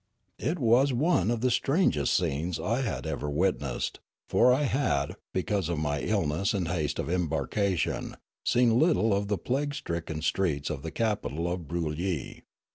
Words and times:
It 0.39 0.57
was 0.57 0.91
one 0.91 1.29
of 1.29 1.41
the 1.41 1.51
strangest 1.51 2.15
scenes 2.17 2.59
I 2.59 2.81
had 2.81 3.05
ever 3.05 3.29
wit 3.29 3.59
nessed; 3.59 3.99
for 4.27 4.51
I 4.51 4.63
had, 4.63 5.13
because 5.31 5.69
of 5.69 5.77
my 5.77 5.99
illness 6.01 6.55
and 6.55 6.69
haste 6.69 6.97
of 6.97 7.07
embarkation, 7.07 8.17
seen 8.43 8.79
little 8.79 9.13
of 9.13 9.27
the 9.27 9.37
plague 9.37 9.75
stricken 9.75 10.23
streets 10.23 10.71
of 10.71 10.81
the 10.81 10.89
capital 10.89 11.47
of 11.51 11.67
Broolyi. 11.67 12.41